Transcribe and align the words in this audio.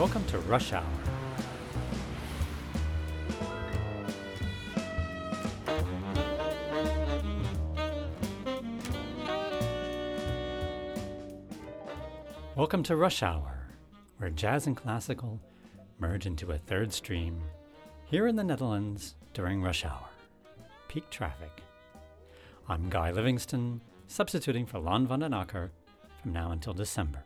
Welcome 0.00 0.24
to 0.28 0.38
Rush 0.38 0.72
Hour. 0.72 0.82
Welcome 12.56 12.82
to 12.84 12.96
Rush 12.96 13.22
Hour, 13.22 13.68
where 14.16 14.30
jazz 14.30 14.66
and 14.66 14.74
classical 14.74 15.38
merge 15.98 16.24
into 16.24 16.50
a 16.50 16.56
third 16.56 16.94
stream 16.94 17.38
here 18.06 18.26
in 18.26 18.36
the 18.36 18.42
Netherlands 18.42 19.16
during 19.34 19.60
rush 19.60 19.84
hour. 19.84 20.08
Peak 20.88 21.10
traffic. 21.10 21.62
I'm 22.70 22.88
Guy 22.88 23.10
Livingston, 23.10 23.82
substituting 24.06 24.64
for 24.64 24.78
Lon 24.78 25.06
van 25.06 25.20
den 25.20 25.32
Akker 25.32 25.68
from 26.22 26.32
now 26.32 26.52
until 26.52 26.72
December. 26.72 27.22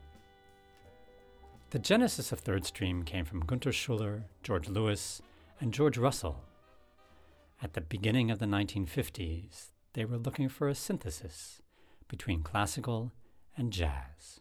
The 1.74 1.80
genesis 1.80 2.30
of 2.30 2.38
Third 2.38 2.64
Stream 2.64 3.02
came 3.02 3.24
from 3.24 3.44
Gunther 3.44 3.72
Schuller, 3.72 4.26
George 4.44 4.68
Lewis, 4.68 5.20
and 5.60 5.74
George 5.74 5.98
Russell. 5.98 6.44
At 7.60 7.72
the 7.72 7.80
beginning 7.80 8.30
of 8.30 8.38
the 8.38 8.46
1950s, 8.46 9.72
they 9.94 10.04
were 10.04 10.16
looking 10.16 10.48
for 10.48 10.68
a 10.68 10.74
synthesis 10.76 11.60
between 12.06 12.44
classical 12.44 13.10
and 13.56 13.72
jazz. 13.72 14.38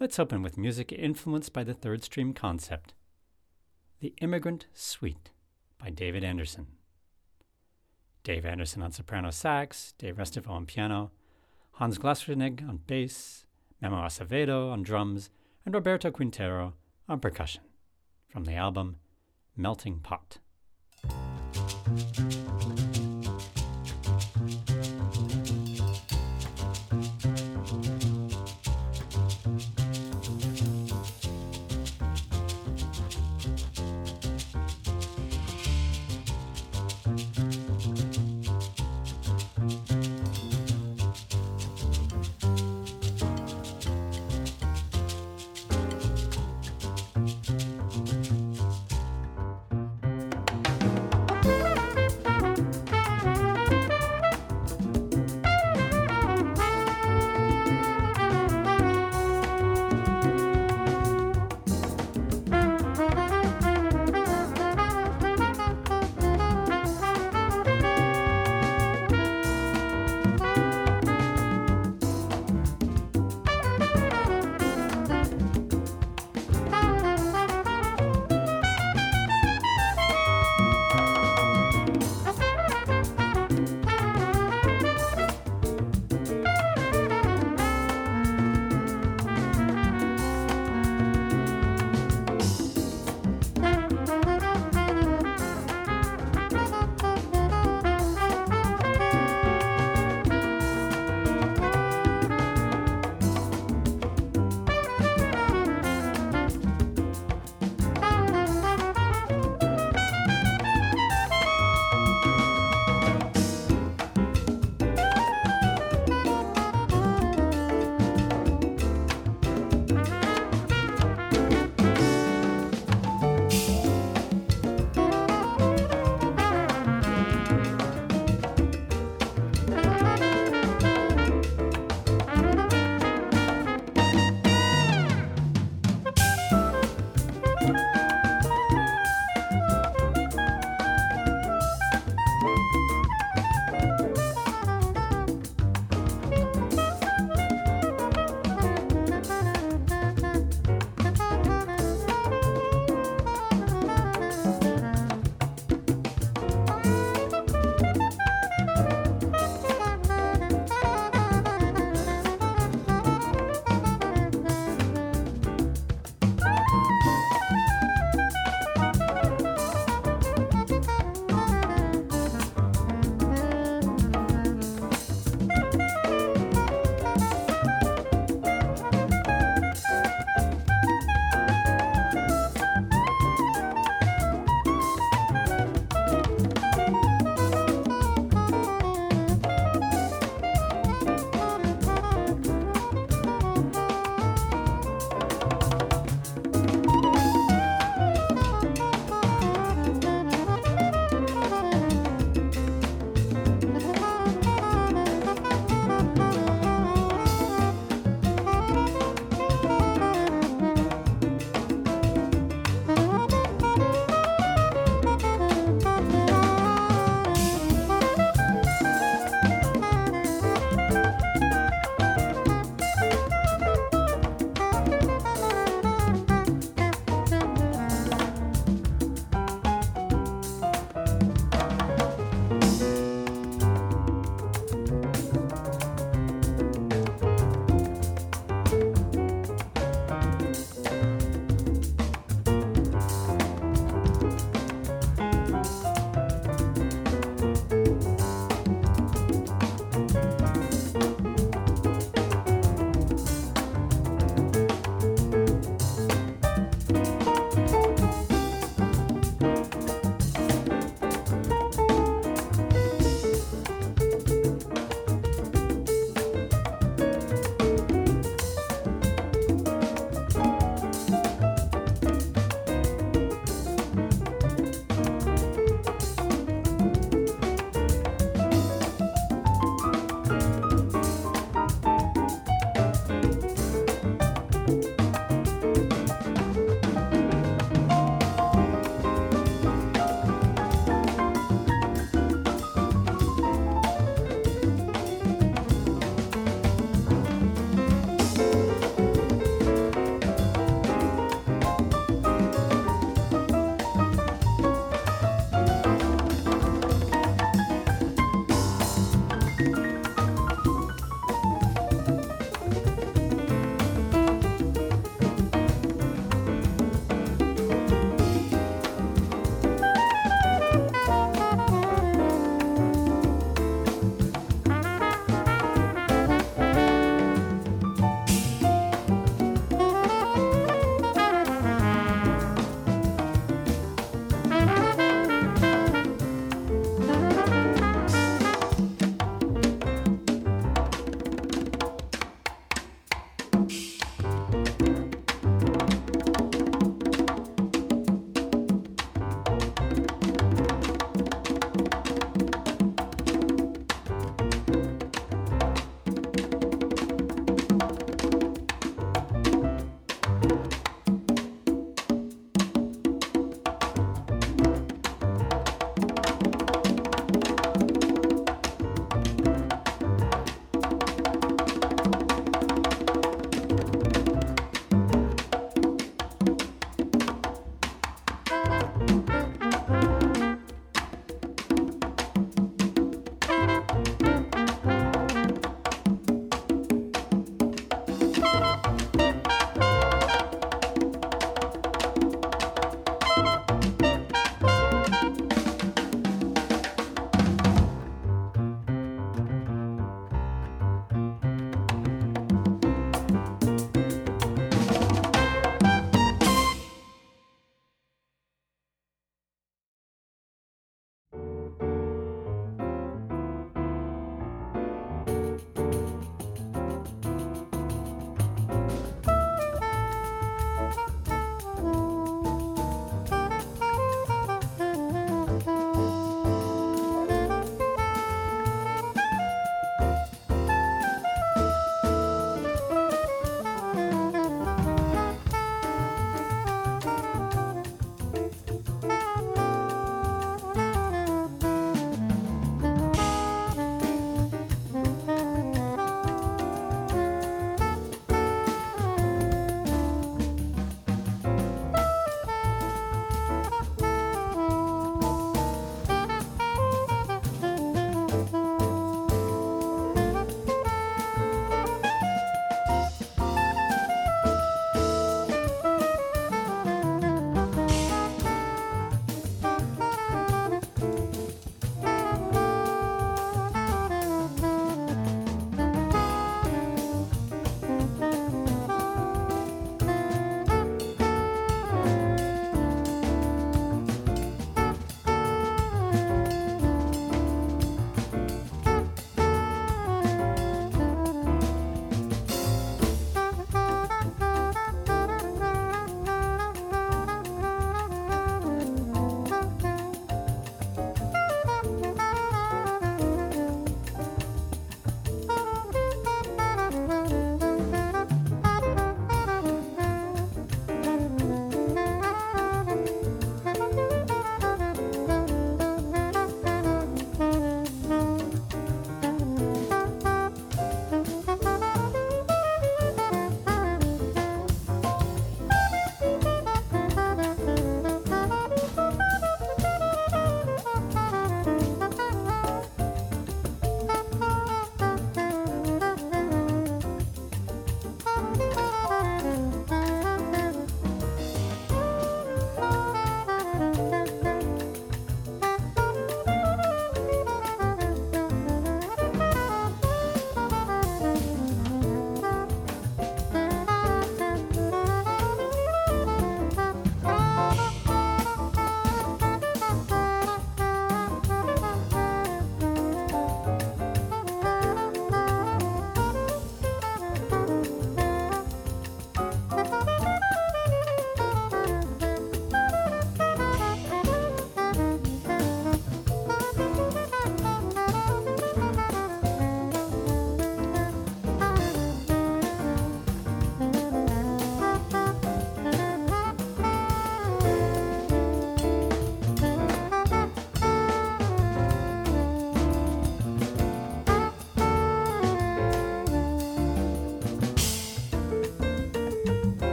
Let's 0.00 0.18
open 0.18 0.40
with 0.40 0.56
music 0.56 0.92
influenced 0.92 1.52
by 1.52 1.62
the 1.62 1.74
Third 1.74 2.02
Stream 2.02 2.32
concept 2.32 2.94
The 4.00 4.14
Immigrant 4.22 4.64
Suite 4.72 5.28
by 5.78 5.90
David 5.90 6.24
Anderson. 6.24 6.68
Dave 8.22 8.46
Anderson 8.46 8.82
on 8.82 8.92
soprano 8.92 9.28
sax, 9.30 9.92
Dave 9.98 10.16
Restivo 10.16 10.48
on 10.48 10.64
piano, 10.64 11.10
Hans 11.72 11.98
Glawischnig 11.98 12.66
on 12.66 12.78
bass, 12.86 13.44
Memo 13.82 13.98
Acevedo 13.98 14.72
on 14.72 14.82
drums, 14.82 15.28
and 15.64 15.74
Roberto 15.74 16.10
Quintero 16.10 16.74
on 17.08 17.20
percussion 17.20 17.62
from 18.28 18.44
the 18.44 18.54
album 18.54 18.96
Melting 19.56 20.00
Pot. 20.00 20.38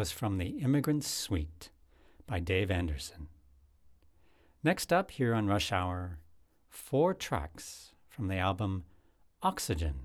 Was 0.00 0.10
from 0.10 0.38
The 0.38 0.60
Immigrant 0.62 1.04
Suite 1.04 1.68
by 2.26 2.40
Dave 2.40 2.70
Anderson. 2.70 3.28
Next 4.64 4.94
up 4.94 5.10
here 5.10 5.34
on 5.34 5.46
Rush 5.46 5.72
Hour, 5.72 6.20
four 6.70 7.12
tracks 7.12 7.92
from 8.08 8.28
the 8.28 8.38
album 8.38 8.84
Oxygen 9.42 9.96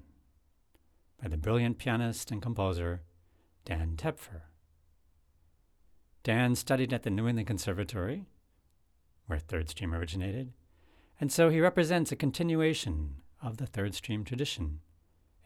by 1.24 1.30
the 1.30 1.38
brilliant 1.38 1.78
pianist 1.78 2.30
and 2.30 2.42
composer 2.42 3.04
Dan 3.64 3.96
Tepfer. 3.96 4.42
Dan 6.24 6.56
studied 6.56 6.92
at 6.92 7.04
the 7.04 7.10
New 7.10 7.30
England 7.30 7.48
Conservatory, 7.48 8.25
where 9.28 9.40
Third 9.40 9.70
Stream 9.70 9.94
originated, 9.94 10.52
and 11.22 11.32
so 11.32 11.48
he 11.48 11.62
represents 11.62 12.12
a 12.12 12.18
continuation 12.18 13.22
of 13.42 13.56
the 13.56 13.66
Third 13.66 13.96
Stream 13.96 14.25
tradition 14.25 14.82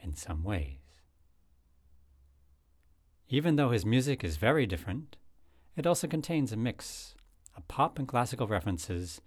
in 0.02 0.16
some 0.16 0.44
ways. 0.44 0.79
Even 3.32 3.56
though 3.56 3.70
his 3.70 3.86
music 3.86 4.24
is 4.24 4.38
very 4.38 4.66
different, 4.66 5.16
it 5.76 5.86
also 5.86 6.08
contains 6.08 6.52
a 6.52 6.58
mix 6.58 7.14
of 7.56 7.68
pop 7.68 8.00
and 8.00 8.08
classical 8.08 8.48
references, 8.48 9.22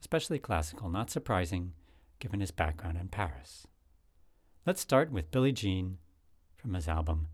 especially 0.00 0.38
classical, 0.38 0.88
not 0.88 1.10
surprising 1.10 1.72
given 2.20 2.38
his 2.38 2.52
background 2.52 2.96
in 2.96 3.08
Paris. 3.08 3.66
Let's 4.64 4.80
start 4.80 5.10
with 5.10 5.32
Billie 5.32 5.50
Jean 5.50 5.98
from 6.54 6.74
his 6.74 6.86
album 6.86 7.28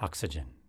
Oxygen. 0.00 0.59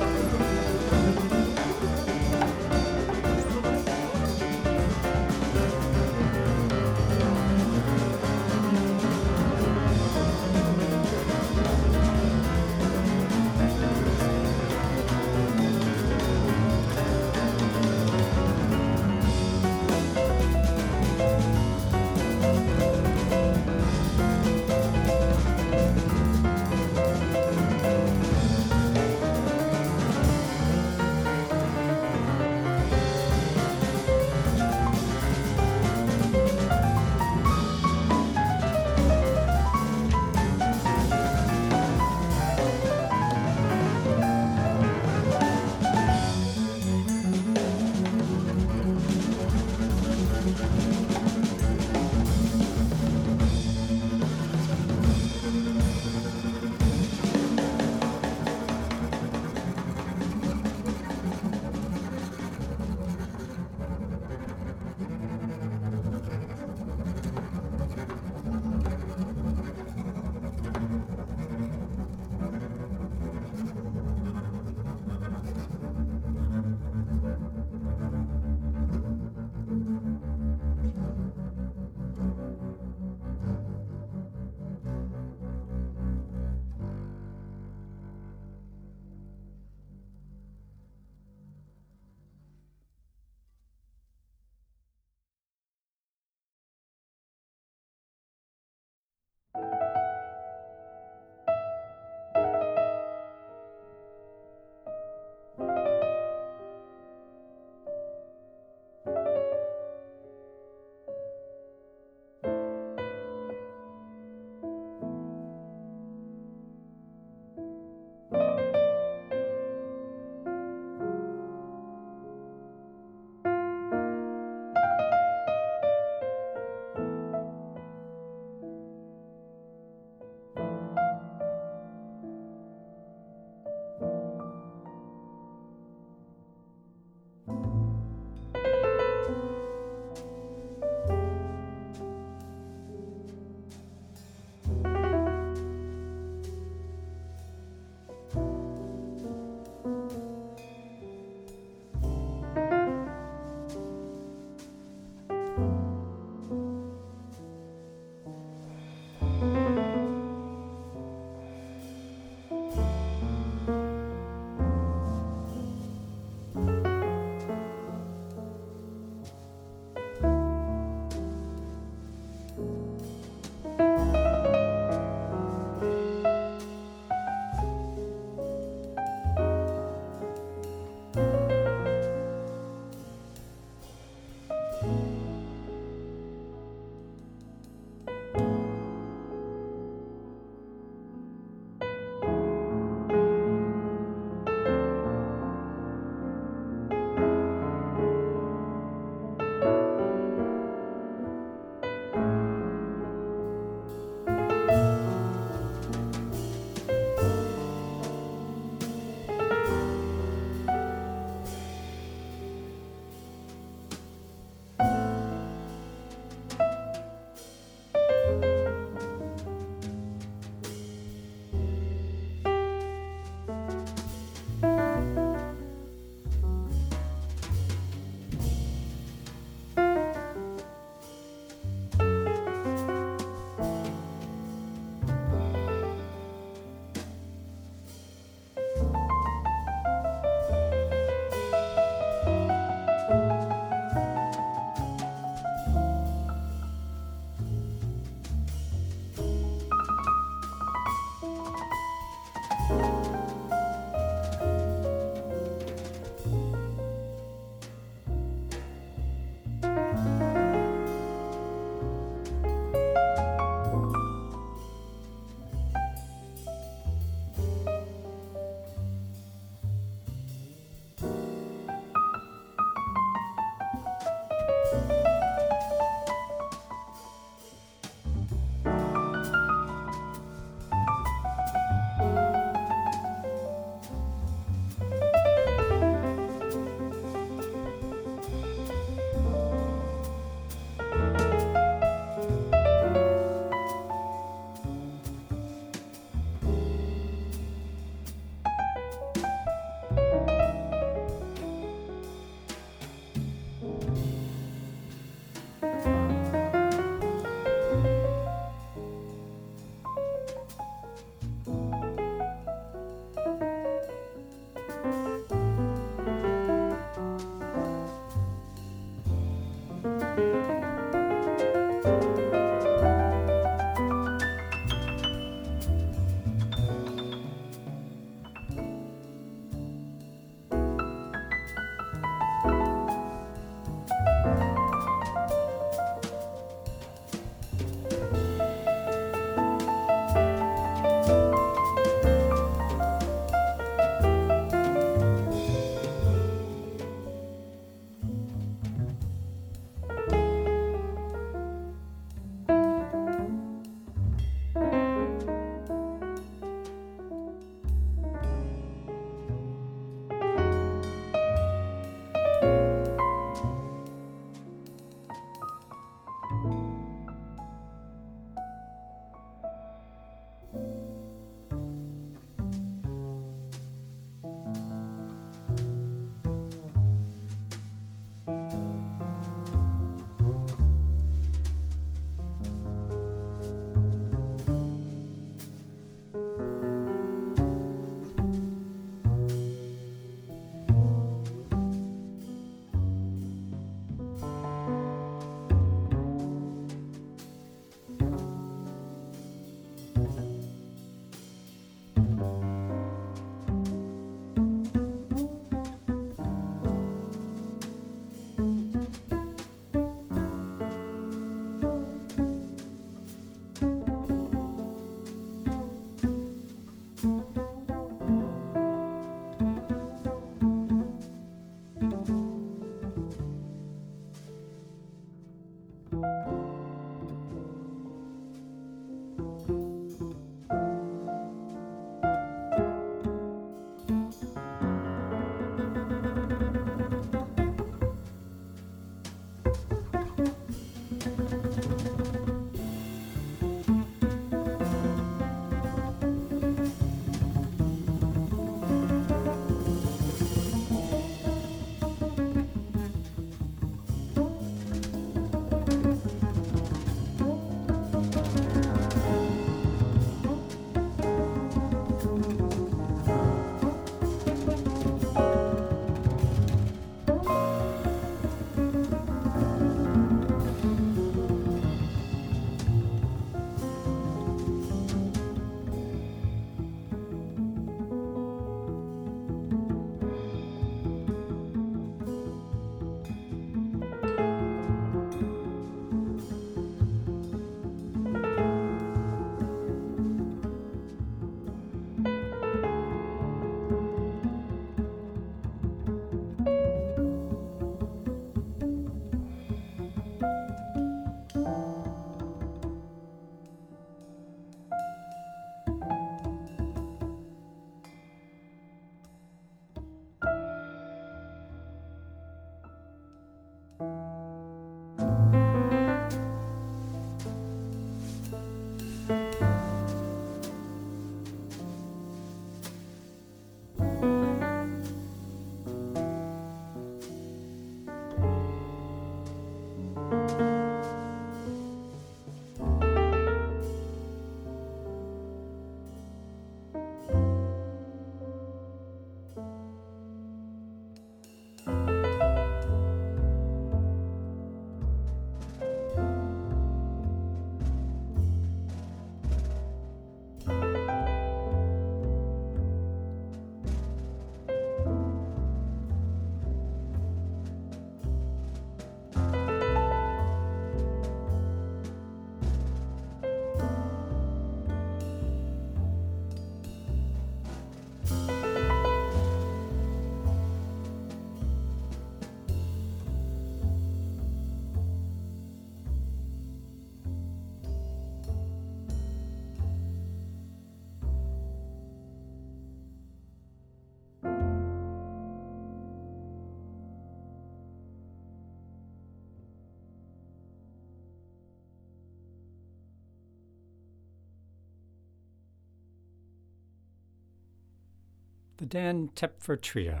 The 598.58 598.64
Dan 598.64 599.10
Tepfer 599.14 599.60
Trio, 599.60 600.00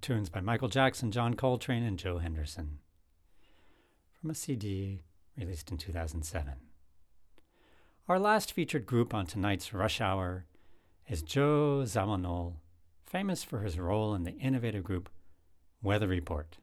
tunes 0.00 0.28
by 0.28 0.40
Michael 0.40 0.68
Jackson, 0.68 1.10
John 1.10 1.34
Coltrane, 1.34 1.82
and 1.82 1.98
Joe 1.98 2.18
Henderson. 2.18 2.78
From 4.12 4.30
a 4.30 4.36
CD 4.36 5.02
released 5.36 5.72
in 5.72 5.78
2007. 5.78 6.52
Our 8.06 8.20
last 8.20 8.52
featured 8.52 8.86
group 8.86 9.12
on 9.12 9.26
tonight's 9.26 9.74
Rush 9.74 10.00
Hour 10.00 10.46
is 11.08 11.22
Joe 11.22 11.82
Zawinul, 11.84 12.58
famous 13.04 13.42
for 13.42 13.62
his 13.62 13.80
role 13.80 14.14
in 14.14 14.22
the 14.22 14.38
innovative 14.38 14.84
group 14.84 15.08
Weather 15.82 16.06
Report. 16.06 16.58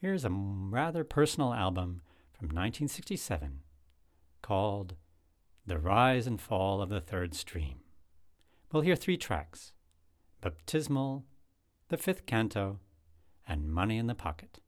Here's 0.00 0.24
a 0.24 0.30
rather 0.30 1.02
personal 1.02 1.52
album 1.52 2.02
from 2.38 2.46
1967 2.50 3.62
called 4.42 4.94
The 5.66 5.80
Rise 5.80 6.28
and 6.28 6.40
Fall 6.40 6.80
of 6.80 6.88
the 6.88 7.00
Third 7.00 7.34
Stream. 7.34 7.80
We'll 8.70 8.84
hear 8.84 8.94
three 8.94 9.16
tracks 9.16 9.72
Baptismal, 10.40 11.24
The 11.88 11.96
Fifth 11.98 12.24
Canto, 12.24 12.78
and 13.46 13.70
Money 13.70 13.98
in 13.98 14.06
the 14.06 14.14
Pocket. 14.14 14.60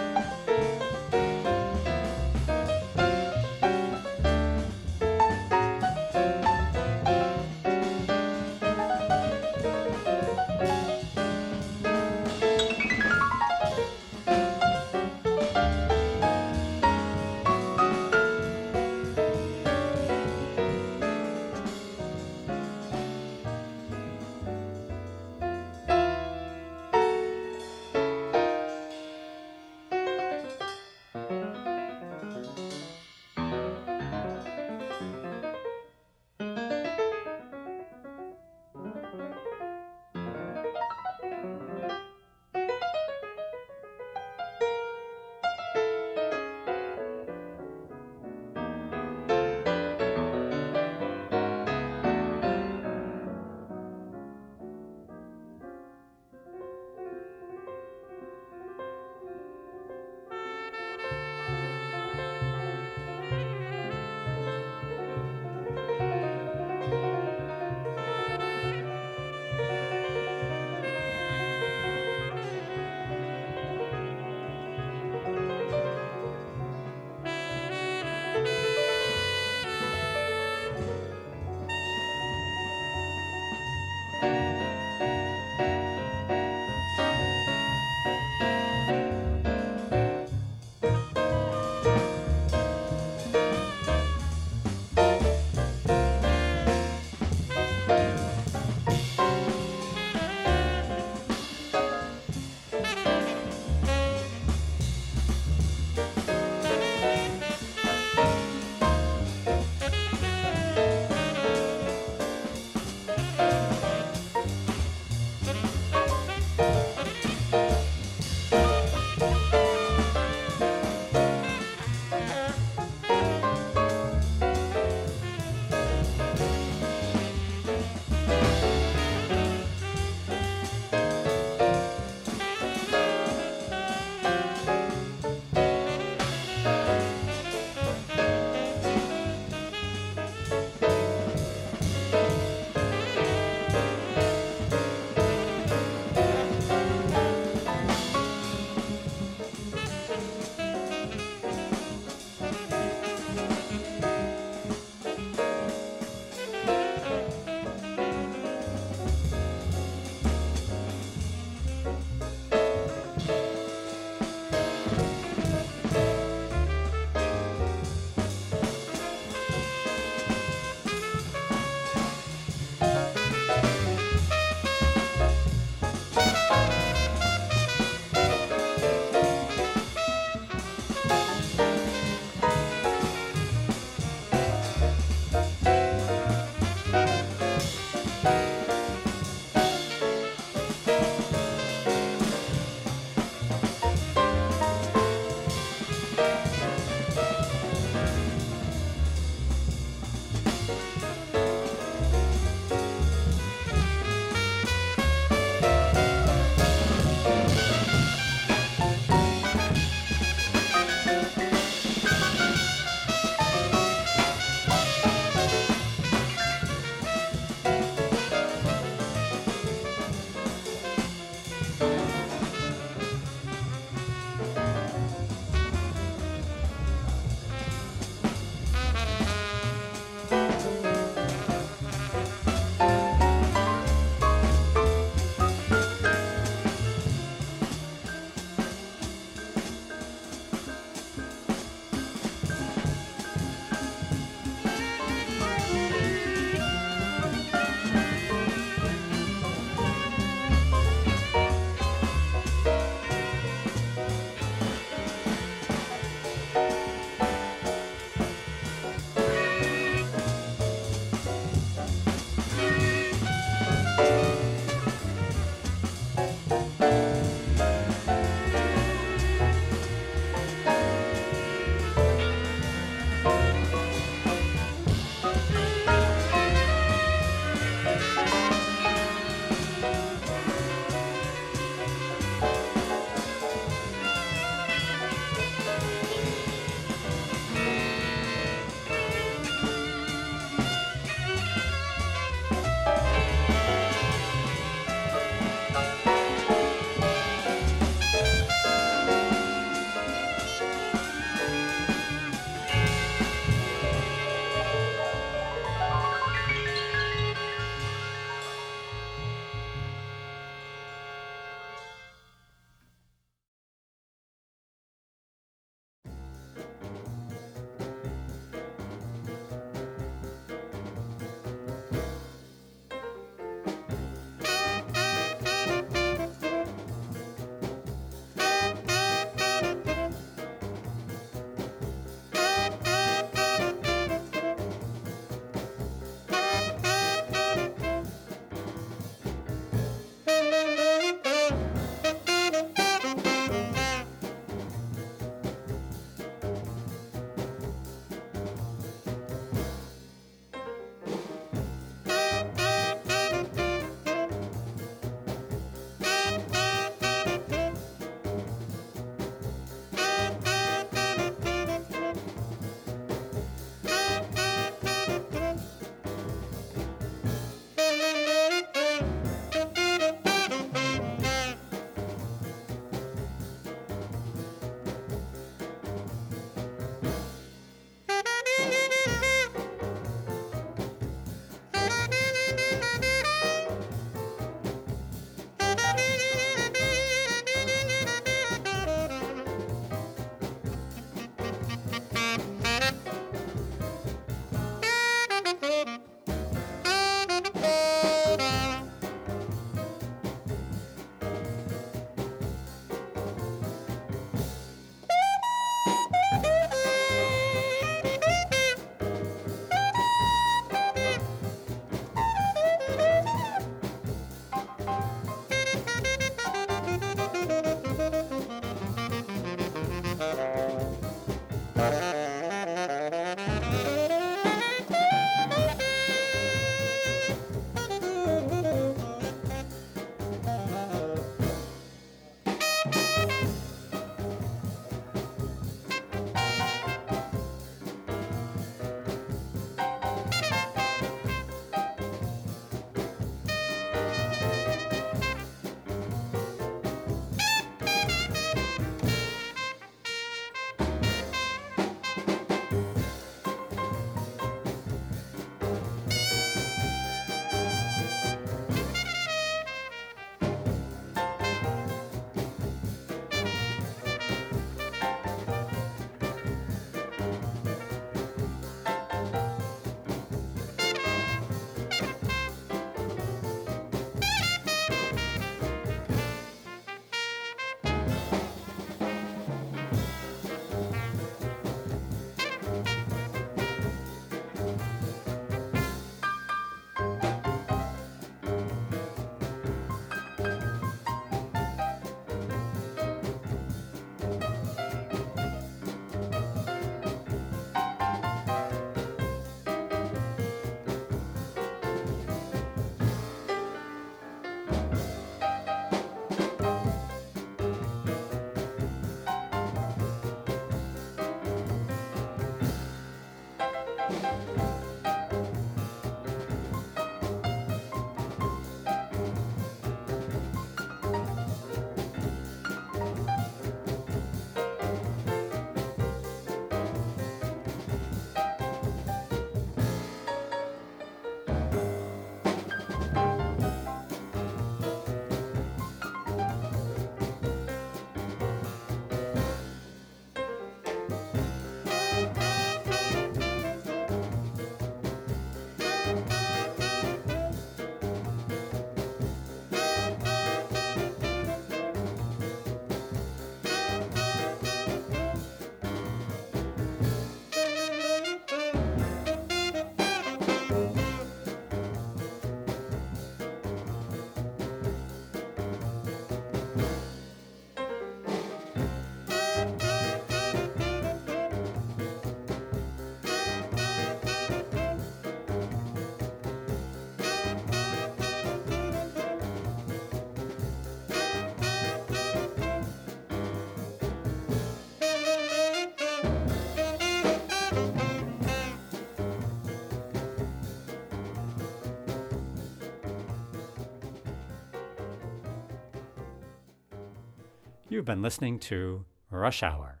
You've 597.94 598.04
been 598.04 598.22
listening 598.22 598.58
to 598.58 599.04
Rush 599.30 599.62
Hour. 599.62 600.00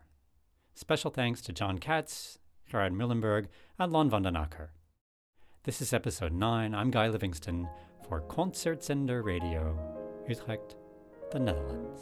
Special 0.74 1.12
thanks 1.12 1.40
to 1.42 1.52
John 1.52 1.78
Katz, 1.78 2.40
Gerard 2.68 2.92
Muhlenberg, 2.92 3.46
and 3.78 3.92
Lon 3.92 4.10
van 4.10 4.22
den 4.22 4.34
Akker. 4.34 4.70
This 5.62 5.80
is 5.80 5.92
episode 5.92 6.32
9. 6.32 6.74
I'm 6.74 6.90
Guy 6.90 7.06
Livingston 7.06 7.68
for 8.08 8.20
Concertzender 8.20 9.24
Radio, 9.24 9.78
Utrecht, 10.28 10.74
the 11.30 11.38
Netherlands. 11.38 12.00